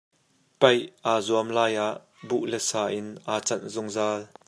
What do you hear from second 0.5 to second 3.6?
Paih aa zuam lai ah buh le sa in aa